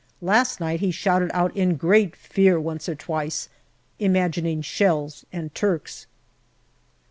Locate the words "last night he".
0.23-0.89